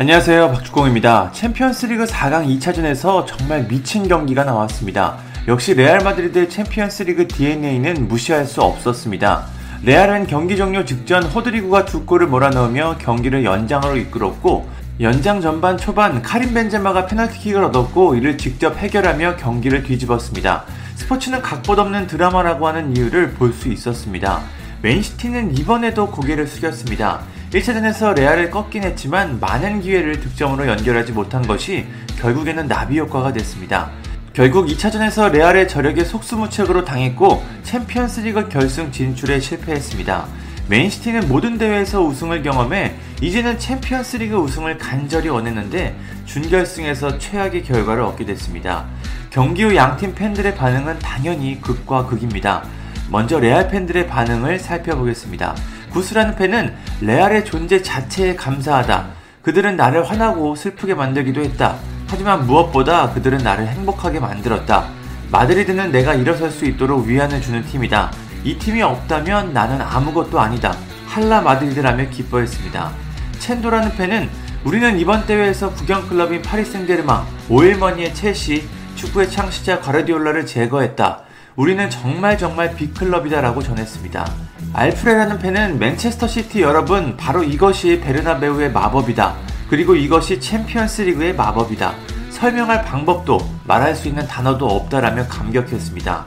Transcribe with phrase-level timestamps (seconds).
[0.00, 1.32] 안녕하세요 박주공입니다.
[1.32, 5.18] 챔피언스리그 4강 2차전에서 정말 미친 경기가 나왔습니다.
[5.48, 9.46] 역시 레알 마드리드의 챔피언스리그 DNA는 무시할 수 없었습니다.
[9.82, 14.68] 레알은 경기 종료 직전 호드리구가 두 골을 몰아넣으며 경기를 연장으로 이끌었고
[15.00, 20.62] 연장 전반 초반 카림 벤제마가 페널티킥을 얻었고 이를 직접 해결하며 경기를 뒤집었습니다.
[20.94, 24.42] 스포츠는 각본 없는 드라마라고 하는 이유를 볼 수 있었습니다.
[24.80, 27.22] 맨시티는 이번에도 고개를 숙였습니다.
[27.52, 31.86] 1차전에서 레알을 꺾긴 했지만 많은 기회를 득점으로 연결하지 못한 것이
[32.18, 33.90] 결국에는 나비 효과가 됐습니다.
[34.34, 40.26] 결국 2차전에서 레알의 저력에 속수무책으로 당했고 챔피언스리그 결승 진출에 실패했습니다.
[40.68, 45.96] 맨시티는 모든 대회에서 우승을 경험해 이제는 챔피언스리그 우승을 간절히 원했는데
[46.26, 48.84] 준결승에서 최악의 결과를 얻게 됐습니다.
[49.30, 52.64] 경기 후 양팀 팬들의 반응은 당연히 극과 극입니다.
[53.10, 55.54] 먼저 레알 팬들의 반응을 살펴보겠습니다.
[55.90, 59.06] 구스라는 팬은 레알의 존재 자체에 감사하다.
[59.42, 61.76] 그들은 나를 화나고 슬프게 만들기도 했다.
[62.06, 64.88] 하지만 무엇보다 그들은 나를 행복하게 만들었다.
[65.30, 68.10] 마드리드는 내가 일어설 수 있도록 위안을 주는 팀이다.
[68.44, 70.74] 이 팀이 없다면 나는 아무것도 아니다.
[71.06, 72.92] 할라 마드리드라며 기뻐했습니다.
[73.38, 74.28] 첸도라는 팬은
[74.64, 81.20] 우리는 이번 대회에서 국영클럽인 파리 생제르망, 오일머니의 첼시, 축구의 창시자 과르디올라를 제거했다.
[81.58, 84.30] 우리는 정말 정말 빅클럽이다라고 전했습니다.
[84.74, 89.34] 알프레라는 팬은 맨체스터 시티 여러분 바로 이것이 베르나베우의 마법이다.
[89.68, 91.94] 그리고 이것이 챔피언스 리그의 마법이다.
[92.30, 96.26] 설명할 방법도 말할 수 있는 단어도 없다라며 감격했습니다.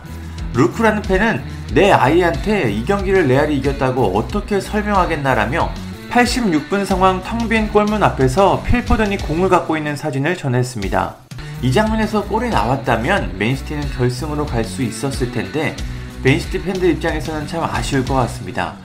[0.53, 1.41] 루크라는 팬은
[1.73, 5.71] 내 아이한테 이 경기를 레알이 이겼다고 어떻게 설명하겠나라며
[6.09, 11.20] 86분 상황 텅 빈 골문 앞에서 필포든이 공을 갖고 있는 사진을 전했습니다.
[11.61, 15.75] 이 장면에서 골이 나왔다면 맨시티는 결승으로 갈 수 있었을 텐데
[16.23, 18.75] 맨시티 팬들 입장에서는 참 아쉬울 것 같습니다.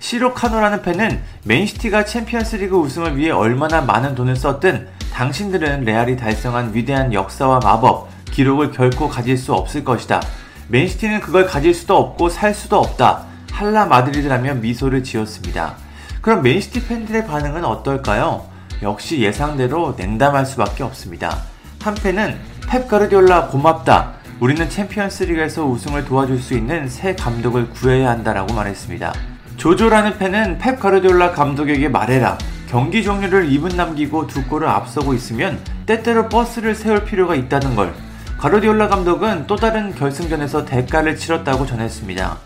[0.00, 7.60] 시로카노라는 팬은 맨시티가 챔피언스리그 우승을 위해 얼마나 많은 돈을 썼든 당신들은 레알이 달성한 위대한 역사와
[7.60, 10.20] 마법, 기록을 결코 가질 수 없을 것이다.
[10.68, 13.24] 맨시티는 그걸 가질 수도 없고 살 수도 없다.
[13.50, 15.76] 할라 마드리드라며 미소를 지었습니다.
[16.20, 18.44] 그럼 맨시티 팬들의 반응은 어떨까요?
[18.82, 21.55] 역시 예상대로 냉담할 수밖에 없습니다.
[21.86, 22.36] 한팬은
[22.66, 24.14] 펩 가르디올라 고맙다.
[24.40, 29.14] 우리는 챔피언스리그에서 우승을 도와줄 수 있는 새 감독을 구해야 한다라고 말했습니다.
[29.56, 32.38] 조조라는 팬은 펩 가르디올라 감독에게 말해라.
[32.68, 37.94] 경기 종료를 2분 남기고 두 골을 앞서고 있으면 때때로 버스를 세울 필요가 있다는 걸.
[38.36, 42.36] 가르디올라 감독은 또 다른 결승전에서 대가를 치렀다고 전했습니다.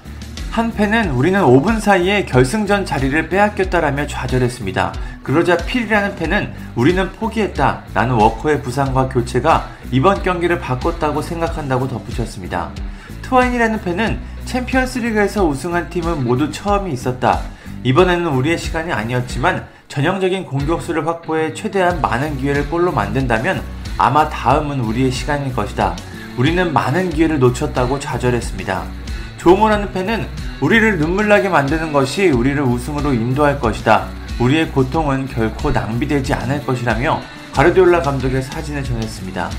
[0.51, 4.93] 한 팬은 우리는 5분 사이에 결승전 자리를 빼앗겼다라며 좌절했습니다.
[5.23, 7.85] 그러자 필이라는 팬은 우리는 포기했다.
[7.95, 12.71] 나는 워커의 부상과 교체가 이번 경기를 바꿨다고 생각한다고 덧붙였습니다.
[13.23, 17.43] 트와인이라는 팬은 챔피언스리그에서 우승한 팀은 모두 처음이 있었다.
[17.85, 23.63] 이번에는 우리의 시간이 아니었지만 전형적인 공격수를 확보해 최대한 많은 기회를 골로 만든다면
[23.97, 25.95] 아마 다음은 우리의 시간일 것이다.
[26.37, 29.00] 우리는 많은 기회를 놓쳤다고 좌절했습니다.
[29.41, 30.29] 조모라는 팬은
[30.61, 34.07] 우리를 눈물나게 만드는 것이 우리를 우승으로 인도할 것이다.
[34.39, 37.23] 우리의 고통은 결코 낭비되지 않을 것이라며
[37.55, 39.51] 가르디올라 감독의 사진을 전했습니다.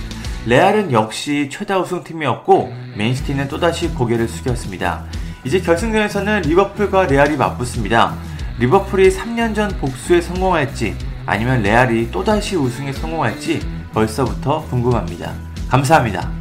[0.45, 5.05] 레알은 역시 최다 우승팀이었고 맨시티는 또다시 고개를 숙였습니다.
[5.43, 8.15] 이제 결승전에서는 리버풀과 레알이 맞붙습니다.
[8.59, 13.59] 리버풀이 3년 전 복수에 성공할지 아니면 레알이 또다시 우승에 성공할지
[13.93, 15.33] 벌써부터 궁금합니다.
[15.69, 16.40] 감사합니다.